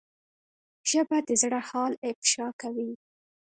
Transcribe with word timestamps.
ژبه 0.89 1.17
د 1.27 1.29
زړه 1.41 1.59
حال 1.69 1.93
افشا 2.09 2.47
کوي 2.61 2.91